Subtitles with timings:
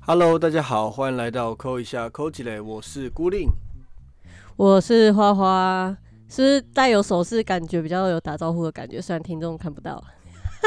[0.00, 3.50] Hello，大家好，欢迎来到扣一下扣几嘞，我是孤令，
[4.56, 5.94] 我是花花，
[6.28, 10.02] 是不是带有手势，感觉比较有打招呼的感觉，虽然听众看不到。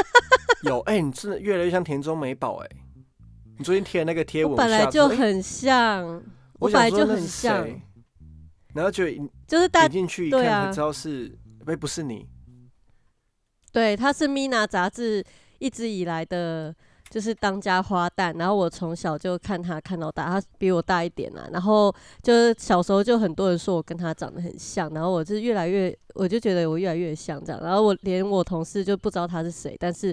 [0.62, 2.68] 有哎、你真的越来越像田中美宝哎、
[3.58, 6.22] 你最近贴的那个贴文，我本来就很像，我
[6.60, 7.82] 我本来就很像，谁
[8.74, 9.04] 然后就
[9.46, 11.36] 就是大点进去一看才知道是，
[11.66, 12.26] 哎、不是你，
[13.72, 15.24] 对，他是 Mina 杂志
[15.58, 16.74] 一直以来的，
[17.10, 18.36] 就是当家花旦。
[18.38, 21.48] 然后我从小就看他看到大，他比我大一点啊。
[21.52, 27.60] 然后就是小时候就很多人说我跟他长得很像，然后我就越来越，我就觉得我越来越像这样。
[27.62, 30.08] 然后我连我同事就不知道他是谁，但是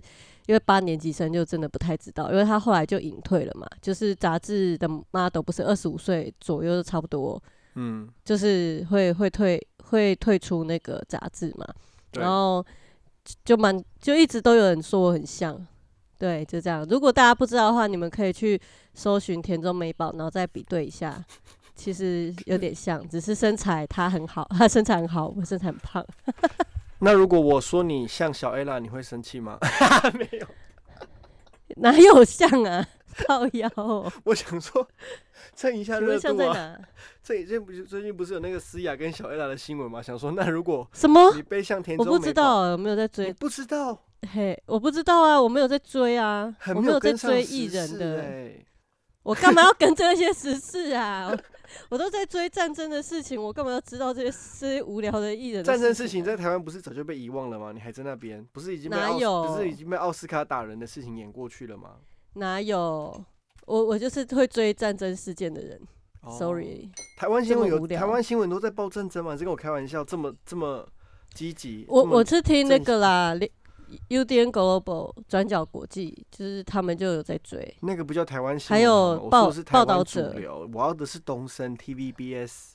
[0.46, 3.68] 因为八年级生就真的不太知道，因为他后来就隐退了嘛。
[3.82, 7.42] 就是杂志的 model 不是二十五岁左右差不多，
[7.82, 11.66] 嗯，就是会会退会退出那个杂志嘛。
[12.14, 12.66] 然后
[13.24, 15.66] 就就蛮就一直都有人说我很像，
[16.18, 16.86] 对，就这样。
[16.90, 18.60] 如果大家不知道的话，你们可以去
[18.94, 21.24] 搜寻田中美宝，然后再比对一下，
[21.74, 26.06] 其实有点像，只是身材她很好，她身材很好，我身材很胖。
[27.00, 29.58] 那如果我说你像小 Ella，你会生气吗？
[30.16, 30.48] 没有，
[31.78, 32.86] 哪有像啊？
[33.26, 34.88] 靠腰哦，我想说
[35.54, 36.20] 蹭一下热度啊。
[36.20, 36.80] 像在哪？
[37.24, 40.02] 这最近不是最近不是有那个思雅跟小 Ella 的新闻吗？
[40.02, 41.34] 想说那如果什么？
[41.36, 43.34] 你背向田我中美宝，不知道，有没有在你追。
[43.34, 48.22] 不知道，嘿，我不知道啊，我没有在追啊，很我没有在追艺人的。
[48.22, 48.66] 欸
[49.24, 51.28] 我干嘛要跟这些时事啊？
[51.30, 51.38] 我
[51.90, 57.72] 我都在追战争的事情，我干嘛要知道这些这些无聊的艺人的战争事情啊在台湾不是早就被遗忘了吗？
[57.72, 61.98] 你还在那边，不是已经被哪有不是已经被奥斯卡打人的事情演过去了吗
[62.34, 63.24] 哪有？
[63.66, 65.80] 我我就是会追战争事件的人、
[66.24, 69.34] 哦 s o r r y 台湾新闻有台湾新闻都在报战争嘛？
[69.34, 70.88] 你在跟我开玩笑，这么这么
[71.36, 71.86] 积极。
[71.88, 73.36] 我我是听那个啦
[74.10, 77.78] ，UDN Global 转角国际，就是他们就有在追。
[77.82, 82.72] 那个不叫台湾新闻，还有报是报道主者流，我要的是东森 TVBS，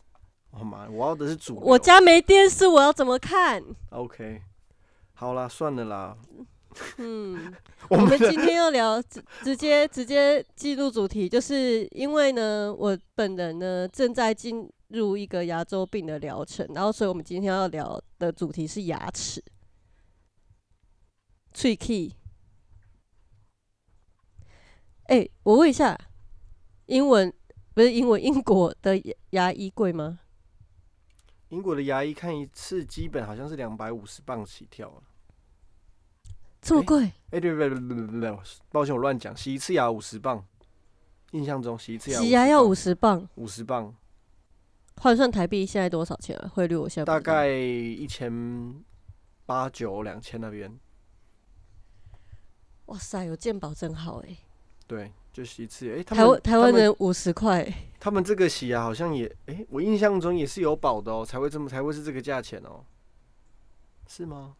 [0.52, 0.86] 好吗？
[0.88, 1.58] 我要的是主。
[1.60, 4.42] 我家没电视，我要怎么看？OK，
[5.14, 6.16] 好啦，算了啦。
[6.98, 7.54] 嗯，
[7.88, 19.42] 我们今天要聊直直接直接进入主题，就是因为呢，我本人呢正在进入一个牙周病的疗程，然后所以我们今天要聊的主题是牙齿。
[21.52, 22.12] 脆 key，
[25.04, 25.96] 哎、我问一下，
[26.86, 27.32] 英文
[27.72, 30.18] 不是英文，英国的牙牙医贵吗？
[31.50, 35.13] 英国的牙医看一次基本好像是两百五十磅起跳啊。
[36.64, 37.04] 诶这么贵？
[37.04, 38.38] 哎、对对对对对对对，
[38.70, 40.42] 抱歉我乱讲，洗一次牙五十磅，
[41.32, 43.94] 印象中洗一次牙洗牙要五十十磅，五十磅，
[44.96, 46.48] 换算台币现在多少钱啊？
[46.54, 48.82] 汇率我现在大概一千
[49.44, 50.74] 八九两千那边。
[52.86, 54.36] 哇塞，有健保真好哎、
[54.86, 55.90] 对，就洗一次。
[55.98, 57.66] 哎、他台湾台湾人五十块，
[58.00, 62.84] 他们这个洗牙好像也，哎、我印象中也是有保的哦，才会这么才会是这个价钱哦，
[64.06, 64.56] 是吗？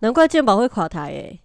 [0.00, 1.38] 难怪健保会垮台哎、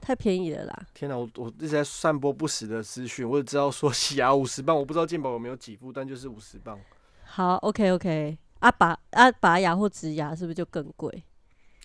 [0.00, 0.86] 太便宜了啦。
[0.94, 6.78] 天哪，我我一直在散播不实的资讯，我只知道说洗牙 五十磅，我不知道健保有没有给付，但就是五十磅。
[7.24, 11.24] 好，OK OK，啊拔啊拔牙或植牙是不是就更贵？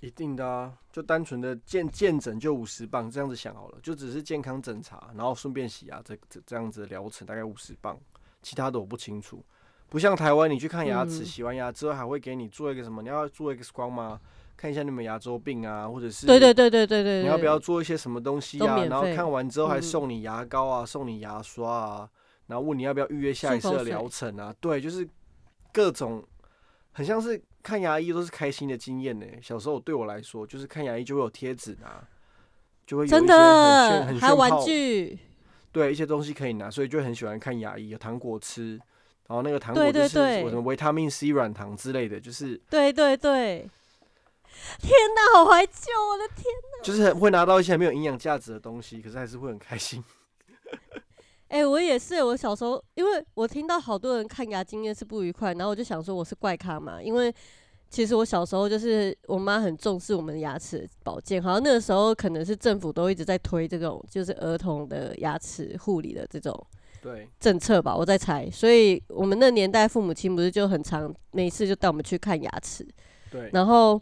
[0.01, 7.97] 一定的啊，就单纯的健健诊就五十磅，这样子想好了，就只是健康诊查，然后顺便洗牙，这这这样子的疗程大概五十磅，
[8.43, 9.43] 其他的我不清楚。
[9.87, 13.01] 不像台湾，你去看牙齿，嗯洗完牙之后还会给你做一个什么？
[13.01, 14.19] 你要做 X 光吗？
[14.57, 18.77] 看一下你们牙周病啊，或者是对对对对对对，你要不要做一些什么东西啊？
[18.85, 22.09] 然后看完之后还嗯送你牙膏啊，送你牙刷啊，
[22.47, 24.53] 然后问你要不要预约下一次的疗程啊？
[24.59, 25.07] 对，就是
[25.73, 26.23] 各种
[26.93, 29.25] 很像是看牙医都是开心的经验呢。
[29.41, 32.01] 小时候对我来说，就是看牙医就会有贴纸拿，
[32.87, 35.19] 就会真的很还有玩具？
[35.71, 38.79] 对一些东西可以拿，所以就很喜欢看牙医，有糖果吃。
[39.27, 43.69] 然后那个糖果对就是对对什么维他命 C 软糖之类的，就是对对对。
[44.79, 45.73] 天哪，好怀旧！
[46.11, 46.45] 我的天，
[46.83, 50.03] 就是很会拿到一些没有营养价值的东西，可是还是会很开心。
[51.47, 57.33] 哎、我也是，我小时候，因为我听到好多人看牙经验是不愉快，然后我就想说我是怪咖嘛，因为
[57.89, 66.53] 其实我小时候就是我妈很重视我们的牙齿保健，好像那个时候可能是政府都一直在推这种就是儿童的牙齿护理的这种
[67.01, 72.85] 对，政策吧，我在猜，所以我们那年代父母亲不是就很常每次就带我们去看牙齿，
[73.31, 74.01] 对，然后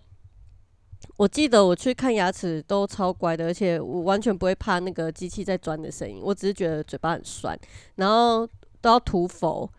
[1.18, 7.58] 我记得我去看牙齿都超乖的，而且我完全不会怕那个机器在钻的声音，我只是觉得嘴巴很酸，
[7.96, 8.48] 然后
[8.82, 9.70] 都要涂氟，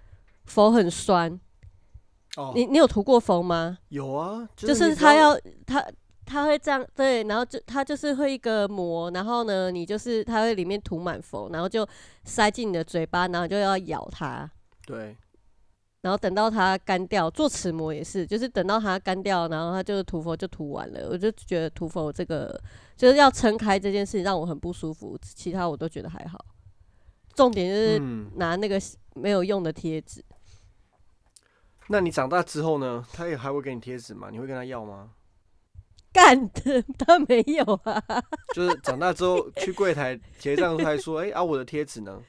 [0.44, 1.40] 氟很酸，
[2.36, 3.78] 哦，你你有涂过氟吗？
[3.88, 5.84] 有啊，就就是他要他
[6.26, 11.86] 它会这样对，然后就它就是会一个膜，然后呢，你就是它会里面涂满氟，然后就
[12.24, 14.50] 塞进你的嘴巴，然后就要咬它，
[14.86, 15.14] 对，
[16.04, 17.30] 然后等到它干掉。
[17.30, 21.08] 做齿模也是，就是等到它干掉，然后它就是涂佛就涂完了。
[21.10, 22.60] 我就觉得涂佛这个
[22.94, 26.44] 就是要撑开这件事情让我很不舒服，其他我都觉得还好。
[27.34, 28.78] 重点就是嗯，拿那个
[29.14, 30.22] 没有用的贴纸。
[31.88, 33.02] 那你长大之后呢？
[33.10, 34.28] 他也还会给你贴纸吗？
[34.30, 35.10] 你会跟他要吗？
[36.12, 38.02] 干的，他没有啊。
[38.54, 42.22] 就是长大之后去柜台结账，他还说：“哎、啊，我的贴纸呢？”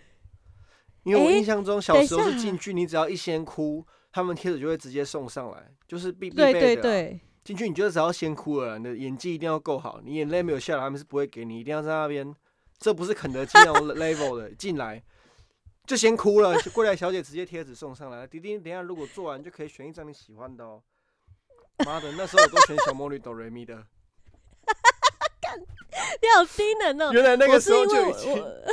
[1.06, 6.82] 因为我哎印象中小时候是进去，你只要一先哭，他们贴纸就会直接送上来，就是必必对备的啊。
[6.82, 12.36] 对对，进去你就只要先哭了，你的演技一定要够好，你眼泪没有下来，他们是不会给你，一定要在那边。
[12.78, 15.02] 这不是肯德基那种 level 的，进来
[15.86, 18.28] 就先哭了，柜台小姐直接贴纸送上来。
[18.28, 20.82] 迪迪，等一下如果做完就可以选一张你喜欢的哦。
[21.86, 23.76] 妈的，那时候我都选小魔女哆瑞咪的，
[26.22, 28.66] 你好低能哦、原来那个时候就已经我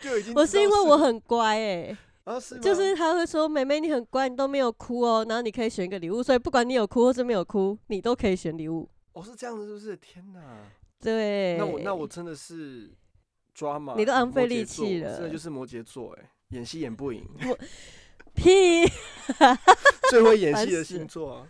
[0.02, 8.88] 就已经我是因为我很很乖哎、啊是就是他会说妹妹你很乖，你都没有哭哦，然后你可以选一个礼物，所以不管你有哭或是没有哭，你都可以选礼物。
[9.12, 9.96] 哦是这样子，是不是？
[9.96, 10.40] 天哪！
[11.00, 12.90] 对，那我那我真的是
[13.52, 17.24] 抓马，你都浪费力座气了真的就是摩羯座哎，演戏演不赢，
[18.34, 18.84] 屁
[20.10, 21.48] 最会演戏的星座啊。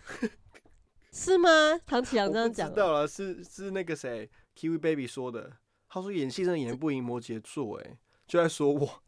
[1.13, 1.49] 是吗？
[1.87, 5.53] 唐启阳这样讲知道了，是是那个谁，Kiwi Baby 说的。
[5.89, 7.97] 他说演戏真的演不赢摩羯座，哎，
[8.27, 9.03] 就在说我。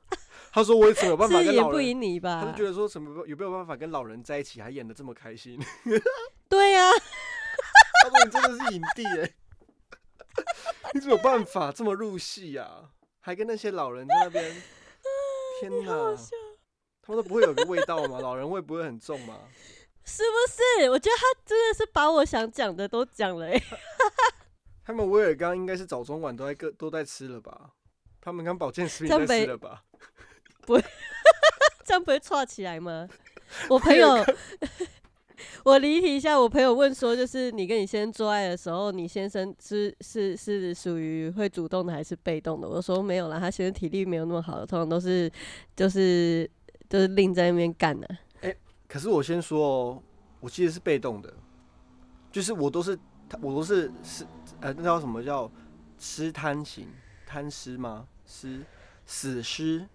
[0.52, 1.86] 他说我怎么有办法跟老人？
[1.86, 2.64] 赢你他吧就？
[2.64, 5.60] 觉得说什么有没有办法跟老人在一起，还演的这么开心？
[6.48, 6.90] 对呀、
[8.02, 9.34] 他说你真的是影帝哎，
[10.94, 12.90] 你怎么有办法这么入戏呀？
[13.20, 14.62] 还跟那些老人在那边，
[15.60, 16.16] 天哪！
[17.02, 18.18] 他们都不会有个味道吗？
[18.20, 19.40] 老人味不会很重吗？
[20.04, 20.88] 是不是？
[20.88, 23.62] 我觉得他真的是把我想讲的都讲了、欸，
[24.84, 27.72] 他们威尔刚应该是早中晚都在各都在吃了吧？
[28.26, 29.84] 他们刚保健食品吃了吧？
[31.86, 33.08] 这样不会串起来吗？
[33.70, 34.16] 我朋友，
[35.64, 42.68] 我离题一下，我朋友问说，就是你跟你先生做爱的时候，你先生是是是属于会主动的还是被动的？
[42.68, 45.30] 我说没有啦，他先生体力没有那么好，通常都是
[45.76, 46.50] 就是
[46.90, 48.08] 就是另在那边干的、
[48.88, 50.02] 可是我先说哦，
[50.40, 51.32] 我其实是被动的，
[52.32, 52.98] 就是我都是
[53.40, 54.26] 我都是是
[54.60, 55.48] 呃，那叫什么叫
[55.96, 56.88] 吃贪型
[57.24, 58.08] 贪吃吗？
[58.26, 58.62] 尸
[59.06, 59.86] 死尸，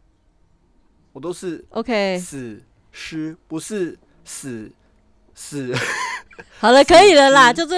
[1.12, 4.72] 我都是 OK，死尸，不是死
[5.36, 5.74] 死。
[6.60, 7.76] 好了，可以了啦，就是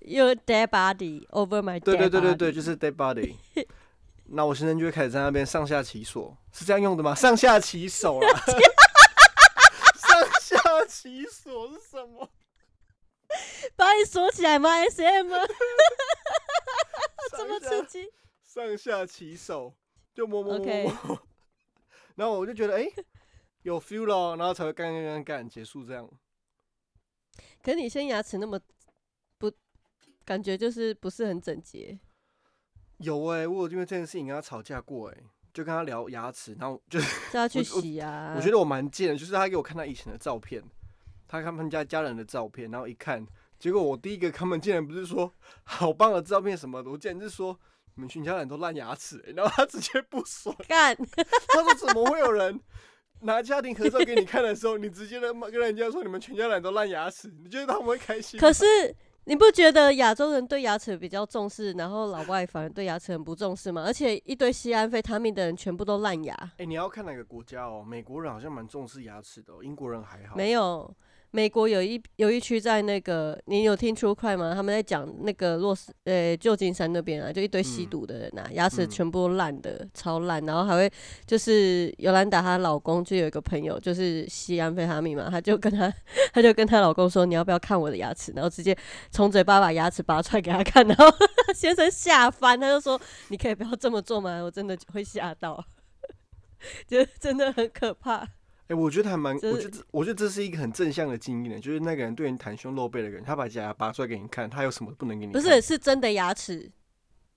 [0.00, 3.34] your dead body over my 对对对对对就是 dead body。
[4.26, 7.14] 那我现在就会开始在那边上下其手，是这样用的吗？
[7.14, 8.28] 上下其手啦。
[9.96, 12.30] 上下其手是什么？
[13.76, 15.38] 把你锁起来吗？SM 吗？
[17.36, 18.08] 这么刺激？
[18.44, 19.74] 上下其手，
[20.14, 21.22] 就摸摸摸 OK 摸。
[22.16, 22.88] 然后我就觉得，哎、
[23.62, 26.08] 有 feel 了，然后才会干干干干结束这样。
[27.62, 28.60] 可是你现在牙齿那么
[29.38, 29.50] 不，
[30.24, 31.98] 感觉就是不是很整洁。
[32.98, 35.16] 有哎、我有因为这件事情跟他吵架过哎、
[35.52, 38.34] 就跟他聊牙齿，然后就是是要去 我洗啊。
[38.36, 40.62] 我觉得我蛮贱的，就是他给我看他以前的照片，
[41.26, 43.26] 他看他们家家人的照片，然后一看，
[43.58, 45.34] 结果我第一个他们竟然不是说
[45.64, 47.58] 好棒的照片什么的，我竟然是说
[47.96, 50.96] 你们全家人都烂牙齿、欸， 然后他直接不爽， 干，
[51.48, 52.60] 他说怎么会有人
[53.20, 58.38] 拿家庭合照给你看的时候，你直接的跟人家说你们全家人都烂牙齿，你觉得他们会开心？
[58.38, 58.64] 可是
[59.26, 63.82] 你不觉得亚洲人对牙齿比较重视，然后老外反而对牙齿很不重视吗？
[63.86, 67.82] 而且一堆西安非他命的人全部都烂牙，哎、你要看哪个国家哦？
[67.82, 70.36] 美国人好像蛮重视牙齿的、哦，英国人还好。
[70.36, 70.94] 没有。
[71.34, 74.54] 美国有一有一区在那个，你有听出快吗？
[74.54, 80.88] 他们在讲那个洛斯呃旧金山那边啊，就一堆吸嗯毒的人啊，牙齿嗯全部烂的，超烂，然后还会
[81.26, 85.92] 就是尤兰达她老公就有一个朋友就是吸安非他命嘛，他就跟他
[86.32, 88.76] 他 就跟她老公说你要不要看我的牙齿，然后直接
[89.10, 91.12] 从嘴巴把牙齿拔出来给他看，然后
[91.52, 93.00] 先生吓翻，他就说
[93.30, 94.40] 你可以不要这么做吗？
[94.40, 95.64] 我真的会吓到，
[96.86, 98.24] 就真的很可怕。
[98.74, 105.40] 哎、我觉得还蛮，我觉得这我觉得这是一个很正向的经验，就是那个人对你袒胸露背的人，他把假牙拔出来给你看，他有什么不能给你看？
[105.40, 106.70] 不是，是真的牙齿。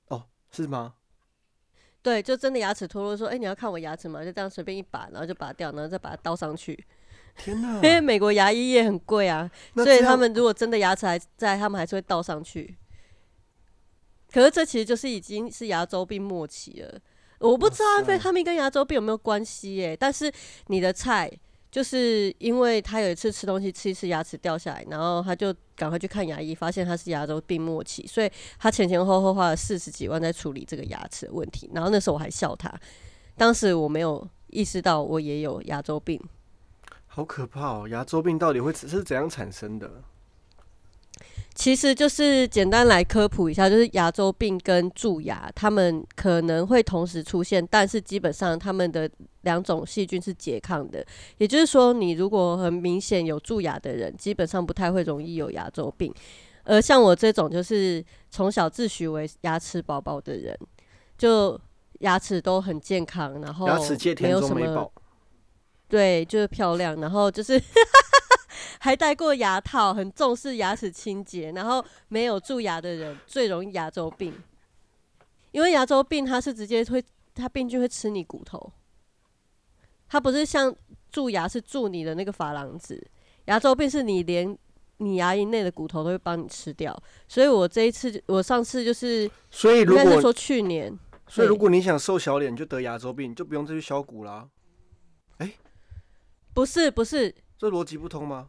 [0.08, 0.96] 哦，是吗？
[2.01, 4.24] 对，就真的牙齿脱落，说，哎、你要看我牙齿吗？
[4.25, 6.84] 就这样随便一拔，然后就拔掉，然后再把它倒上去。
[7.36, 7.75] 天哪！
[7.75, 12.75] 因为美国牙医也很贵啊，所以他们如果真的牙齿还在，他们还是会倒上去。
[14.32, 17.00] 可是这其实就是已经是牙周病末期了。
[17.39, 20.32] 我不知道安非他命跟牙周病有没有关系耶、但是
[20.67, 21.32] 你的菜
[21.70, 31.70] 就是因为他有一次吃东西吃一次牙齿掉下来，然后他就赶快去看牙医，发现他是牙周病末期，所以他前前后后花了四十几万在处理这个牙齿的问题。
[31.74, 32.74] 然后那时候我还笑他，
[33.36, 36.20] 当时我没有意识到我也有牙周病。
[37.06, 37.88] 好可怕哦！
[37.88, 40.03] 牙周病到底会是怎样产生的？
[41.58, 49.10] 其实就是简单来科普一下，就是牙周病跟蛀牙，他们可能会同时出现，但是基本上他们的
[49.42, 51.04] 两种细菌是拮抗的。
[51.40, 56.14] 也就是说，你如果很明显有蛀牙的人，基本上不太会容易有牙周病。
[56.64, 60.56] 而像我这种就是从小自诩为牙齿宝宝的人，
[61.18, 61.60] 就
[62.02, 64.92] 牙齿都很健康，然后牙齿界没有什么
[65.90, 67.60] 对，就是漂亮，然后就是
[68.88, 74.34] 还戴过牙套，很重视牙齿清洁，然后没有蛀牙的人最容易牙周病，
[75.51, 77.03] 因为牙周病它是直接会，
[77.36, 78.72] 它病菌会吃你骨头，
[80.08, 80.74] 它不是像
[81.12, 83.06] 蛀牙是蛀你的那个珐琅质，
[83.48, 84.58] 牙周病是你连
[85.00, 94.48] 你牙龈内的骨头都会帮你吃掉，所以我这一次我上次就是所以如果说去年，所以如果你想瘦小脸，你就得牙周病，就不用再去削骨啦。
[96.53, 97.36] 不是不是。
[97.58, 98.48] 这逻辑不通吗？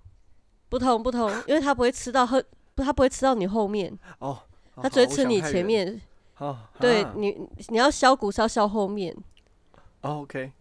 [0.69, 2.43] 不同不同，因为它不会吃到后，
[2.75, 3.97] 不它不会吃到你后面。
[4.19, 4.39] 哦，
[4.77, 5.65] 它只会吃你前。
[5.65, 6.01] 面，
[6.39, 7.37] 哦，对啊你，
[7.69, 9.17] 你要削骨是要削后面，
[10.03, 10.53] 哦，OK，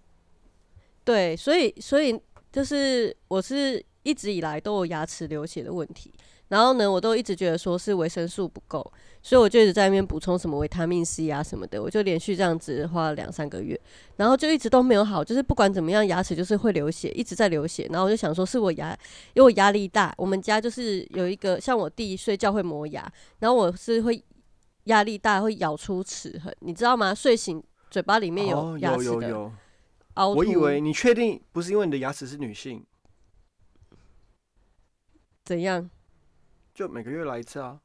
[1.03, 2.19] 对，所以所以
[2.51, 6.11] 就是我是一直以来都有牙齿流血的问题，
[6.47, 8.91] 然后呢，我都一直觉得说是维生素不够，
[9.27, 13.77] 所以我就一直在那边补充什么维他命 C 啊什么的，我就连续这样子花了两三个月，
[14.15, 18.97] 然后就一直都没有好，就是不管怎么样，牙齿就是会流血，一直在流血，然后我就想说是我牙，
[19.33, 23.05] 因为我压力大，我们家就是有一个像我弟睡觉会磨牙，
[23.39, 24.23] 然后我是会
[24.85, 27.13] 压力大会咬出齿痕，你知道吗？
[27.13, 29.51] 睡醒嘴巴里面哦有牙齿的
[30.15, 32.81] 我以为你确定不是因为你的牙齿是女性，
[35.43, 35.89] 怎样？
[36.73, 37.77] 就每个月来一次啊？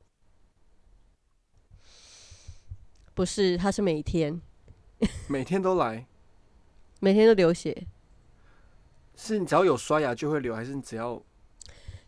[3.14, 4.40] 不是，他是每天
[5.28, 6.06] 每天都来，
[7.00, 7.86] 每天都流血，
[9.16, 11.20] 是你只要有刷牙就会流，还是你只要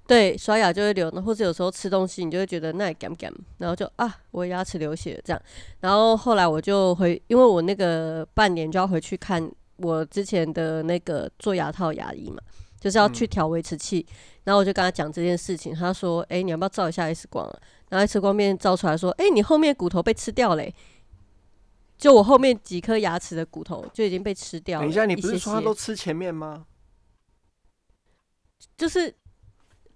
[0.06, 5.42] 对，刷牙就会流，或者有时候吃东西，你就会觉得那干干，然后就啊，我牙齿流血这样。
[5.80, 12.38] 然后后来我就回，因为我那个半年就要回去看我之前的那个做牙套牙医嘛，
[12.78, 14.06] 就是要去嗯调维持器。
[14.44, 17.58] 然后我就跟他讲这件事情，他说：“哎、你要不要照一下 X 光啊？”
[17.88, 20.74] 然后 X 光片照出来说：“哎、你后面骨头被吃掉嘞、
[21.96, 24.84] 就我后面几颗牙齿的骨头就已经被吃掉了。
[24.84, 26.66] 等一下，你不是说他都吃前面吗？
[28.76, 29.14] 就是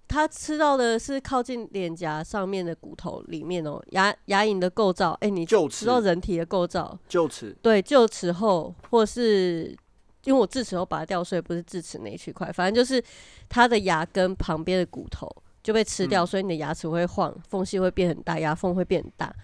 [0.07, 5.13] 他吃到的是靠近脸颊上面的骨头里面哦，牙牙龈的构造。
[5.21, 6.99] 哎、你臼知道齿，人体的构造？
[7.11, 9.77] 臼齿，对，臼齿后或是
[10.25, 13.03] 因为我智齿后拔掉，所以不是智齿那一区块，反正就是
[13.49, 15.29] 它的牙根旁边的骨头
[15.63, 19.35] 就被吃掉，嗯所以你的牙齿会晃，缝隙会变很大，牙缝会变很大。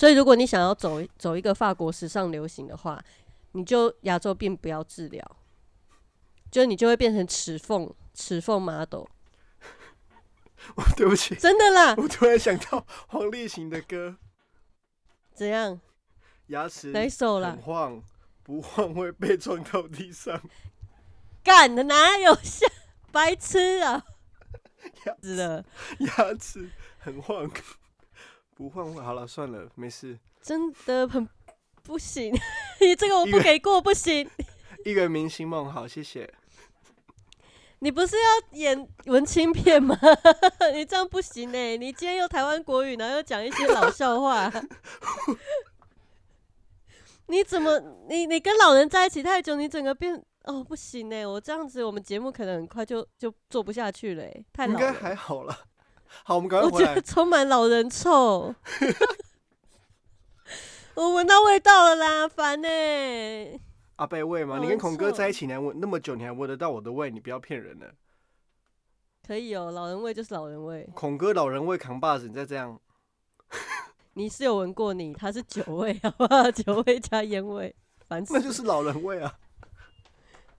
[0.00, 3.04] 所以如果你想要走走一个法国时尚流行的话，
[3.52, 5.36] 你就牙周病不要治疗，
[6.50, 9.04] 就你就会变成齿缝齿缝 model。
[10.96, 14.16] 对不起，真的啦，我突然想到黄立行的歌，
[15.34, 15.78] 怎样？
[16.46, 17.58] 牙齿哪首啦很？
[17.58, 18.02] 晃，
[18.42, 20.40] 不晃会被撞到地上。
[21.44, 22.66] 干的哪有像
[23.12, 24.02] 白痴啊？
[25.04, 25.64] 牙齿的，
[25.98, 27.50] 牙齿很晃，
[28.60, 30.18] 不换会好了，算了，没事。
[30.42, 31.26] 真的很
[31.82, 32.30] 不行，
[32.78, 34.28] 你 这个我不给过，不行。
[34.84, 36.30] 一个明星梦，好，谢谢。
[37.78, 39.98] 你不是要演文青片吗？
[40.76, 44.52] 你这样不行呢、你今天又台湾国语，然后又讲一些老笑话，
[47.28, 54.92] 你怎么你你跟老人在一起太久，你整个变哦不行呢、我这样子我们节目可能很快就就做不下去了、欸，太应该。
[54.92, 55.69] 还好了。
[56.24, 56.90] 好，我们赶快回来。
[56.90, 58.54] 我觉得充满老人臭，
[60.94, 62.68] 我闻到味道了啦，烦呢、
[63.96, 64.58] 阿贝味吗？
[64.60, 67.10] 你跟孔哥在一起，你还闻那么久，你还闻得到我的味？
[67.10, 67.86] 你不要骗人了。
[69.26, 70.88] 可以哦，老人味就是老人味。
[70.94, 72.80] 孔哥老人味扛把子，你再这样，
[74.14, 76.50] 你是有闻过你，他是酒味，好不好？
[76.52, 77.74] 酒味加烟味，
[78.08, 78.40] 烦死了。
[78.40, 79.38] 那就是老人味啊。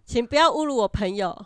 [0.05, 1.46] 请不要侮辱我朋友。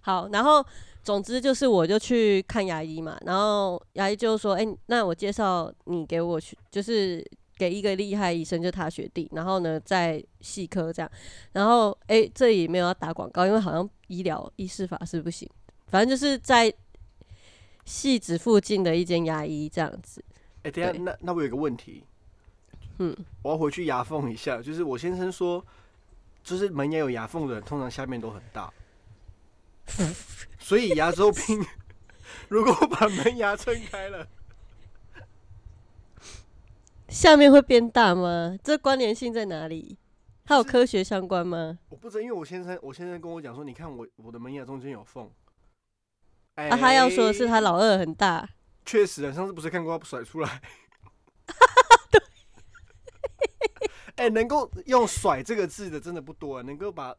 [0.00, 0.64] 好，然后
[1.06, 7.24] 总之就是我就去看牙医嘛，然后牙医就说：“哎、那我介绍你给我去，就是
[7.56, 11.08] 给一个厉害医生，就他学弟，然后呢在细科这样。
[11.52, 15.48] 然后哎、这里没有要打广告，因为好像医疗医师法是不行，
[15.86, 16.74] 反正就是在
[17.84, 20.20] 戏子附近的一间牙医这样子。
[20.64, 22.02] 哎、等下，那那我有个问题，
[22.98, 24.60] 嗯，我要回去牙缝一下。
[24.60, 25.64] 就是我先生说，
[26.42, 28.72] 就是门牙有牙缝的人，通常下面都很大，
[30.58, 31.64] 所以牙周病
[32.48, 34.26] 如果把门牙撑开了，
[37.08, 38.56] 下面会变大吗？
[38.62, 39.98] 这关联性在哪里？
[40.44, 41.78] 它有科学相关吗？
[41.88, 45.30] 我不知道，因为我先生我先生跟我讲说，你看我我的门牙中间有缝。
[46.54, 48.48] 哎、啊，他要说的是他老二很大，
[48.84, 50.62] 确实啊，上次不是看过他甩出来？
[52.10, 52.20] 对。
[54.16, 57.16] 哎、能够用“甩”这个字的真的不多，能够把嗯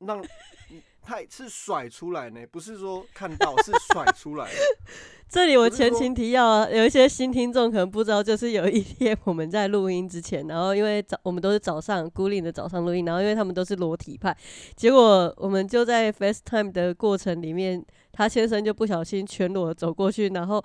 [0.00, 0.22] 让
[1.02, 4.48] 他是甩出来呢，不是说看到，是甩出来。
[5.28, 14.36] 这里我前情提要啊，有一些新听众可能不知道，就是有一天我们在录音之前，然后因为早我们都是早上孤零的早上录音，然后因为他们都是裸体派，
[14.76, 20.64] 结果我们就在 FaceTime 的过程里面，他先生就不小心全裸走过去，然后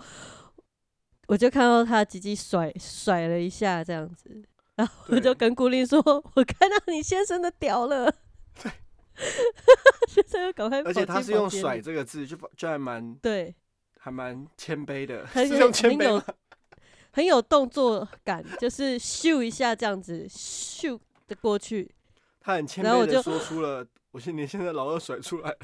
[1.28, 4.44] 我就看到他的鸡鸡甩甩了一下这样子，
[4.76, 6.00] 然后我就跟孤零说
[6.36, 8.14] ：“我看到你先生的屌了。”
[8.62, 8.72] 对，
[10.08, 13.56] 先生要赶快而且他是用“房间里甩”这个字，就就还蛮对。
[14.04, 16.26] 还蛮谦卑的，很是用谦卑吗？
[17.14, 21.94] 很有动作感，就是咻一下这样子，咻的过去。
[22.40, 25.58] 他很谦卑的然后我就说出了“我现你现在老二甩出来了”，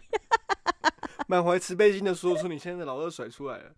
[1.26, 3.74] 满怀慈悲心的说出你现在老二甩出来了。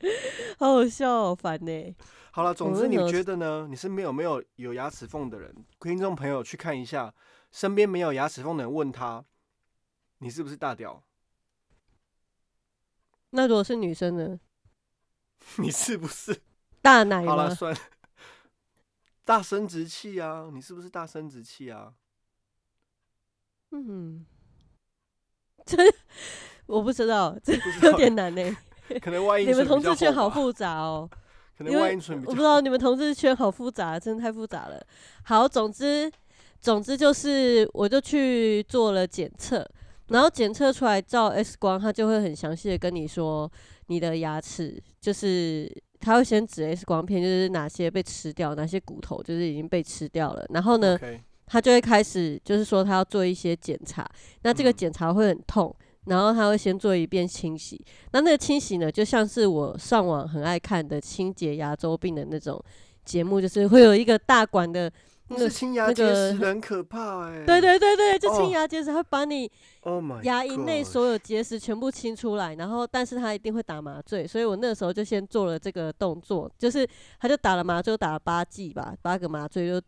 [0.58, 1.96] 好好笑、哦，好烦呢。
[2.30, 3.66] 好了，总之你觉得呢？
[3.68, 5.54] 你身边有没有有牙齿缝的人？
[5.80, 7.12] 听众朋友去看一下，
[7.50, 9.24] 身边没有牙齿缝的人，问他
[10.18, 11.02] 你是不是大屌？
[13.30, 14.40] 那如果是女生呢？
[15.58, 16.40] 你是不是？
[16.80, 17.80] 大奶好了，算了。
[19.24, 21.94] 大生殖器啊，你是不是大生殖器啊？
[23.70, 24.24] 嗯，
[25.66, 25.76] 这
[26.66, 28.56] 我不知道，这有点难呢。
[29.00, 31.08] 可能外阴你们同志圈，好复杂哦。
[31.56, 31.74] 可能
[32.24, 34.80] 我不知道你们同志圈好复杂，真的太复杂了。
[35.24, 36.08] 好，总之，
[36.60, 39.68] 总之就是，我就去做了检测，
[40.06, 43.50] 然后检测出来照 X 光，他就会很详细的跟你说
[43.88, 45.68] 你的牙齿，就是
[45.98, 50.96] 他会先指 X 光片，就是哪些被吃掉，哪些骨头就是已经被吃掉了，然后呢
[51.46, 54.08] 他就会开始就是说他要做一些检查，
[54.42, 54.74] 那这个嗯。
[54.74, 55.74] 检查会很痛，
[56.06, 57.82] 然后他会先做一遍清洗。
[58.12, 62.62] 那那个清洗呢，就像是我上网很爱看的清洁牙周病的那种
[63.04, 64.90] 节目，就是会有一个大管的
[65.28, 69.50] 那个，清牙结那个石很可怕哎、对对对对，就哦清牙结石，他会把你
[69.82, 76.88] ，Oh 牙龈内所有结石全部清出来，然后但是他一定会打麻醉，所以我那时候就先做了这个动作，就是
[77.20, 79.80] 他就打了麻醉，打了八剂吧，八个麻醉就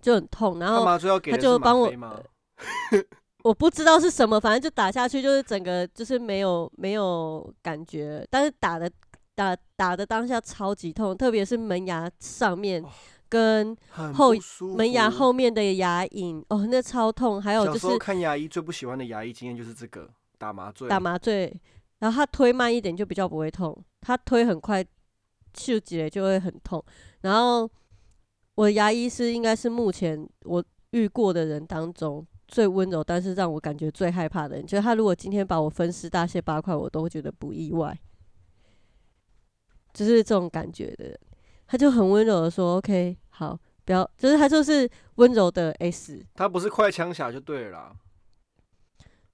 [0.00, 1.90] 就很痛，然后他就帮我？
[3.46, 8.90] 我不知道是什么，反正就打下去，就是整个就是没有没有感觉，但是打的
[9.36, 12.88] 打打的当下超级痛，特别是门牙上面哦
[13.28, 13.76] 跟
[14.14, 14.32] 后
[14.76, 17.40] 门牙后面的牙龈，哦，那超痛。
[17.40, 21.56] 还有小时候就是看牙医最不喜欢的牙医经验就是这个打麻醉，打麻醉，
[22.00, 24.84] 然后他推慢一点就比较不会痛，他推很快，
[25.54, 26.84] 嗅起来就会很痛。
[27.20, 27.70] 然后
[28.56, 34.66] 我牙医是应该是目前我遇过的人当中最温柔，但是让我感觉最害怕的人。
[34.66, 37.98] 就是他如果今天把我分尸大卸八块，我都会觉得不意外，
[39.92, 41.18] 就是这种感觉的人。
[41.66, 47.96] 他就很温柔的说：“OK，好，不要，就是他就是温柔的 S，他不是快枪侠就对了啦。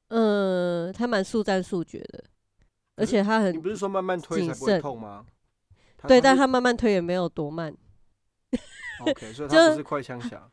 [0.09, 2.25] 嗯，他蛮速战速决的，
[2.97, 5.25] 而且他很你不是说慢慢推才不会痛吗？
[6.07, 7.75] 对，但他慢慢推也没有多慢。
[9.01, 10.51] OK，所以他 不是快枪侠。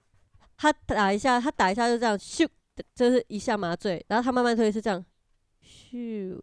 [0.61, 2.45] 他打一下，他打一下就这样咻，
[2.93, 5.03] 就是一下麻醉，然后他慢慢推是这样
[5.63, 6.37] 咻，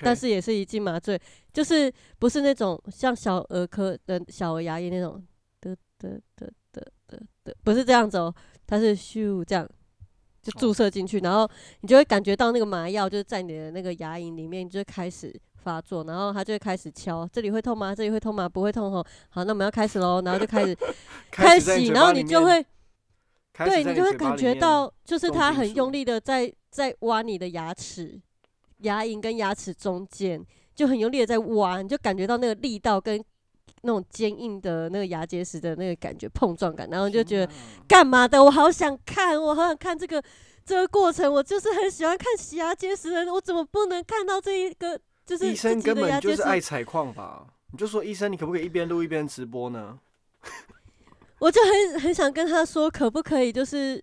[0.00, 1.20] 但是也是一剂麻醉，
[1.52, 5.20] 就是不是那种像小儿科的小儿牙医那种
[5.60, 8.32] 的的的的的的，不是这样子哦，
[8.64, 9.68] 它是咻这样。
[10.40, 17.94] 就注射进去，然后你就会感觉到那个麻药就是在你的那个牙龈里面，你就会开始发作，然后他就会开始敲，这里会痛吗？
[17.94, 18.48] 这里会痛吗？
[18.48, 19.04] 不会痛吼。
[19.28, 20.76] 好，那我们要开始喽，然后就开始
[21.30, 22.64] 开，始然后你就会
[23.64, 28.20] 对你就会感觉到，就是他很用力的在在挖你的牙齿，
[28.78, 30.44] 牙龈跟牙齿中间
[30.74, 33.22] 就很用力的在挖，你就感觉到那个力道跟
[33.82, 37.52] 那种坚硬的那个牙结石的那个感觉碰撞感，然后就觉得
[37.86, 38.42] 干嘛的？
[38.42, 40.22] 我好想看，我好想看这个
[40.64, 46.40] 这个过程，我就是很喜欢看洗牙结石的人，我怎么不能看到这一个就是医生根本就是？
[46.40, 47.46] 爱采矿吧？
[47.70, 49.98] 你就说医生，你可不可以一边录一边直播呢？
[51.38, 54.02] 我就很很想跟他说，可不可以就是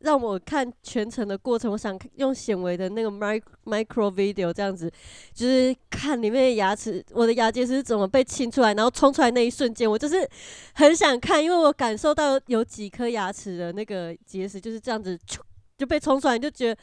[0.00, 4.90] 让我看全程的过程，我想用显微的那个 mic micro video 这样子，
[5.32, 10.28] 就是看里面的牙齿，我的牙结石怎么被清出来，然后冲出来那一瞬间，我就是
[10.74, 15.16] 很想看，因为我感受到有几颗牙齿的那个结石就是这样子
[15.78, 16.80] 就被冲出来，就觉得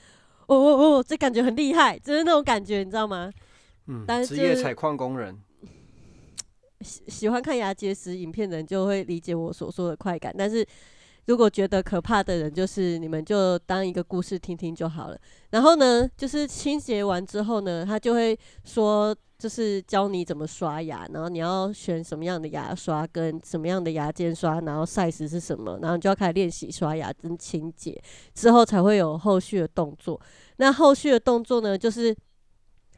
[0.47, 3.29] 哦哦哦，这感觉很厉害，就是那种感觉，你知道吗？
[3.88, 5.39] 嗯，但是职业采矿工人，
[6.82, 10.65] 喜喜欢看牙结石影片的人就会理解我所说的快感，但是。
[11.28, 15.17] 如果觉得可怕的人，就是你们就当一个故事听听就好了。
[15.50, 28.00] 然后呢，就是清洁完之后呢，他就会说，就是教你怎么刷牙，然后你要选什么样的牙刷跟什么样的牙间刷，然后 size 是什么，然后你就要开始练习刷牙跟清洁，
[28.36, 30.21] 之后才会有后续的动作。
[30.58, 32.15] 那后续的动作呢，就是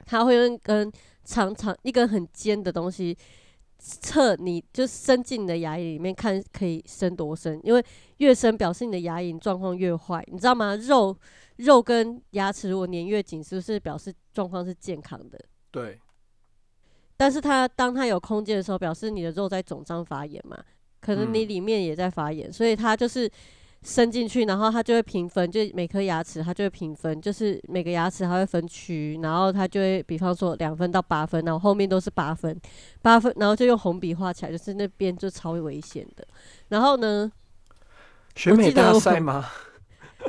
[0.07, 0.91] 他会用一根
[1.23, 3.15] 长长一根很尖的东西。
[3.79, 7.85] 测你就伸进你的牙龈里面看可以伸多深，因为
[8.17, 10.75] 越深表示你的牙龈状况越坏，你知道吗？
[10.75, 11.15] 肉
[11.57, 15.39] 肉跟牙齿如果粘越紧，是不是表示状况是健康的？
[15.69, 15.99] 对。
[17.15, 20.57] 但是它当它有空间的时候，表示你的肉在肿胀发炎嘛，
[20.99, 23.29] 可能你里面也在发炎，所以它就是。
[23.83, 32.59] 伸进去，然后它就会平分，就每颗牙齿它就会平分，就是每个牙齿它会分区，然后它就会，比方说两分到八分，然后后面都是八分，
[33.01, 36.27] 八分，然后就用红笔画起来，就是那边就超危险的。
[36.69, 37.31] 然后呢？
[38.35, 39.45] 选美大赛吗？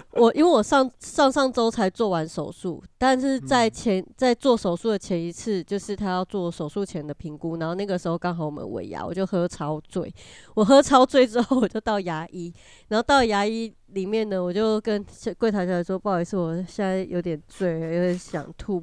[0.12, 10.12] 我因为我上上上周才做完手术，但是在前在做手术的前一次，就是他要做手术前的评估，然后那个时候刚好我们尾牙，我就喝超醉。
[10.54, 12.52] 我喝超醉之后，我就到牙医，
[12.88, 15.04] 然后到牙医里面呢，我就跟
[15.38, 18.82] 柜台小姐说：“不好意思，我现在有点醉，有点想吐。”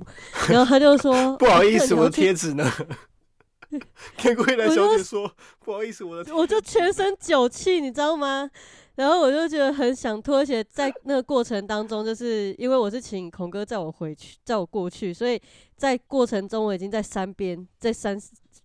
[0.49, 2.69] 然后他就 说：“不好意思，我的贴纸呢？”
[4.23, 8.49] 跟柜台小姐说：“不好意思，我的……”我就全身酒气，你知道吗？
[8.96, 15.42] 然后我就觉得很想吐，而且在那个过程当中，就是因为我是请孔哥载我回去，载我过去，所以
[15.76, 18.18] 在过程中我已经在山边，在山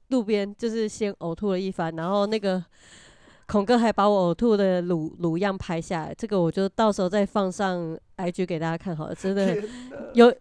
[0.09, 2.65] 路边就是先呕吐了一番，然后那个
[3.47, 9.15] 孔哥还把我呕吐的卤卤样拍下来，这个我就到时候再放上 IG 给大家看好了。
[9.15, 9.61] 真的
[10.15, 10.33] 有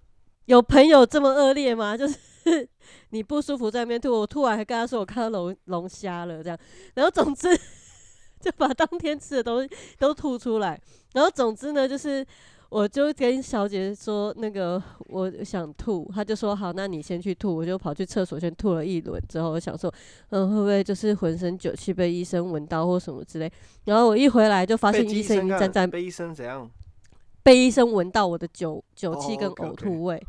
[0.45, 1.97] 有朋友这么恶劣吗？
[1.97, 2.15] 就是
[3.10, 6.60] 你不舒服在那边吐，我吐完还跟他说我看到龙龙虾了这样，
[6.93, 7.49] 然后总之。
[8.41, 10.80] 就把当天吃的东西都吐出来，
[11.13, 12.25] 然后总之呢，就是
[12.69, 19.93] 我就跟小姐说那个我想吐，她就说好，那你先去吐，我就跑去厕所先吐了一轮之后，我想说，
[20.30, 23.52] 嗯，会不会就是浑身酒气被医生闻到或什么之类？
[23.86, 26.69] 然后我一回来就发现医生已经站在被医生怎样？
[27.41, 30.21] 被医生闻到我的酒酒气跟呕吐味。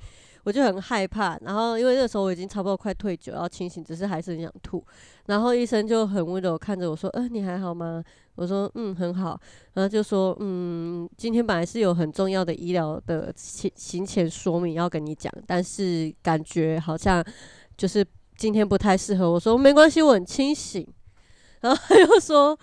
[0.44, 4.84] 我就很害怕，然后因为那时候我已经差不多快退酒，要清醒，只是还是很想吐。
[5.26, 8.02] 然后医生就很温柔看着我说：“呃，你还好吗？”
[8.36, 9.38] 我说：“嗯，很好。”
[9.74, 17.22] 然后就说：“嗯，今天本来是有很重要的医疗的行行前说明要跟你讲，但是感觉好像
[17.76, 18.04] 就是
[18.36, 20.86] 今天不太适合。”我说：“没关系，我很清醒。”
[21.60, 22.58] 然后他又说：“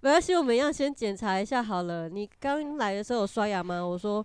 [0.00, 2.08] 没关系，我们要先检查一下好了。
[2.08, 4.24] 你刚来的时候有刷牙吗？”我说。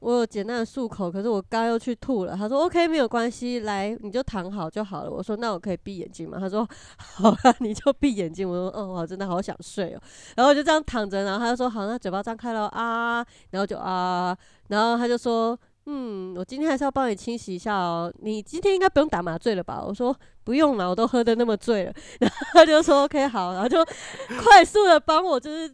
[0.00, 2.36] 我有简单的漱口，可是我刚又去吐了。
[2.36, 10.00] 他说：“OK，没有关系，来你就躺好就好了。”我说：“那我可以闭眼睛吗？”他说：“好啊，你就闭眼睛。”我说：“嗯，我真的好想睡哦。”
[10.36, 14.36] 然后我就这样躺着，然后他就说：“好，那嘴巴张开了啊。”然后就啊，
[14.68, 18.12] 然后他就说：“嗯，我今天还是要帮你清洗一下哦。
[18.20, 21.92] 你今天应该不用打麻醉了吧？”我说：“不用了，我都喝的那么醉了。
[22.18, 23.84] ”然后他就说：“OK，好。”然后就
[24.42, 25.72] 快速的帮我就是。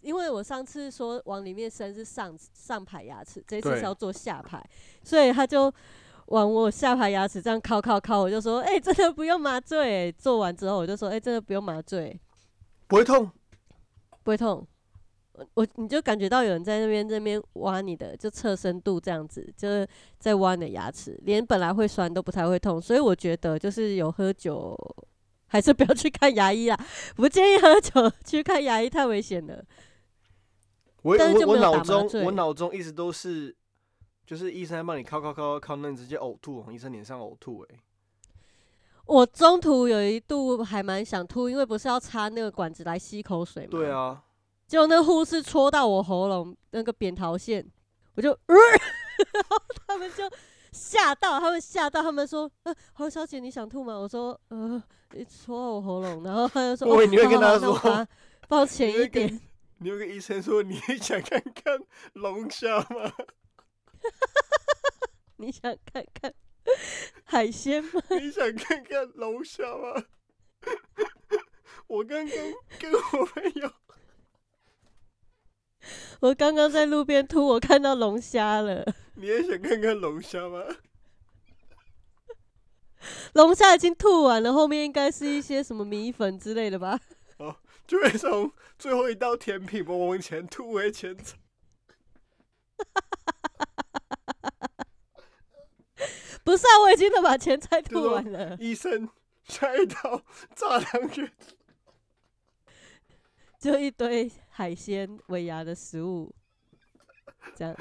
[0.00, 4.64] 因为我上次说往里面伸是上上排牙齿，这次是要做下排，
[5.02, 5.72] 所以他就
[6.26, 10.12] 往我下排牙齿这样敲敲敲，我就说，哎，真的不用麻醉。
[10.12, 12.18] 做完之后我就说，哎，真的不用麻醉，
[12.86, 13.30] 不会痛，
[14.22, 14.66] 不会痛。
[15.54, 22.80] 我你就感觉到有人在那边那边挖你的，就侧深度这样子，就是在挖你的牙齿，连本来会酸都不太会痛。
[22.80, 24.76] 所以我觉得就是有喝酒，
[25.46, 26.78] 还是不要去看牙医啦，
[27.16, 29.64] 不建议喝酒去看牙医，太危险了。
[31.02, 33.54] 我我我脑中我脑中一直都是，
[34.26, 37.64] 就是医生在帮你敲敲敲敲，那你直接呕吐，往医生脸上呕吐。
[37.70, 37.80] 哎，
[39.06, 43.68] 我中途有一度还蛮想吐，因为不是要插那个管子来吸口水吗？
[43.70, 44.22] 对啊，
[44.66, 47.66] 结果那护士戳到我喉咙那个扁桃腺，
[48.14, 50.30] 我就， 然后他们就
[50.70, 54.82] 吓到，他们吓到，他们说：“呃，黄小姐你想吐吗？”我说：“呃，
[55.12, 58.06] 你戳我喉咙。”然后他就说：“我你会跟他说，
[58.48, 59.40] 抱歉一点。”
[59.82, 61.80] 你有个医生说你想看看
[62.12, 63.12] 龙虾吗？
[65.36, 66.34] 你想看看
[67.24, 68.02] 海鲜吗？
[68.10, 70.04] 你想看看龙虾吗？
[71.86, 72.36] 我刚刚
[72.78, 73.72] 跟我朋友，
[76.20, 78.84] 我刚刚在路边吐，我看到龙虾了。
[79.14, 80.62] 你也想看看龙虾吗？
[83.32, 87.00] 龙虾已经吐完了，后面应该是一些什么米粉之类的吧？
[87.90, 91.36] 就会从最后一道甜品往前吐回前场。
[96.44, 98.56] 不是啊，我已经都把前菜吐完了。
[98.60, 99.08] 医生，
[99.42, 100.22] 下一道
[100.54, 101.32] 炸汤卷，
[103.58, 106.32] 就一堆海鲜、尾牙的食物，
[107.56, 107.76] 这样。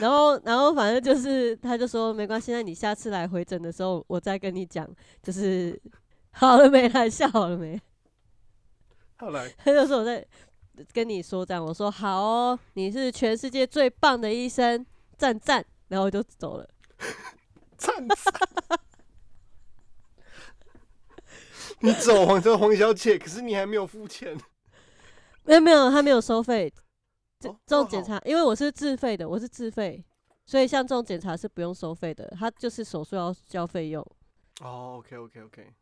[0.00, 4.86] 然后，然后反正就是，他就说没关系，那你下次来回诊的时候，我再跟你讲，
[5.22, 5.80] 就是。
[6.40, 6.88] 好了没？
[6.88, 7.80] 来笑好了没？
[9.18, 9.48] 后来。
[9.58, 10.26] 他就说我在
[10.92, 15.64] 跟你说这样，我说好哦，你是全世界最棒的医生，赞赞。
[15.88, 16.68] 然后我就走了。
[17.76, 18.78] 赞赞。
[21.80, 24.38] 你走，黄这黄小姐，可是你还没有付钱。
[25.44, 26.72] 没有没有，他没有收费。
[27.40, 30.04] 这这种检查，因为我是自费的，我是自费，
[30.44, 34.06] 所以像这种检查是不用收费的，他就是手术要交费用。
[34.60, 35.72] 哦，OK OK OK。